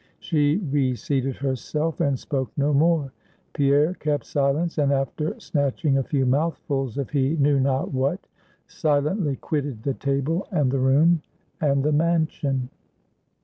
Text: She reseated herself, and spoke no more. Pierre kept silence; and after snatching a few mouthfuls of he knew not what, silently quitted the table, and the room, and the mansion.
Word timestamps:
She 0.17 0.57
reseated 0.57 1.35
herself, 1.35 2.01
and 2.01 2.17
spoke 2.17 2.49
no 2.57 2.73
more. 2.73 3.13
Pierre 3.53 3.93
kept 3.93 4.25
silence; 4.25 4.79
and 4.79 4.91
after 4.91 5.39
snatching 5.39 5.95
a 5.99 6.03
few 6.03 6.25
mouthfuls 6.25 6.97
of 6.97 7.11
he 7.11 7.35
knew 7.37 7.59
not 7.59 7.93
what, 7.93 8.25
silently 8.65 9.35
quitted 9.35 9.83
the 9.83 9.93
table, 9.93 10.47
and 10.49 10.71
the 10.71 10.79
room, 10.79 11.21
and 11.61 11.83
the 11.83 11.91
mansion. 11.91 12.71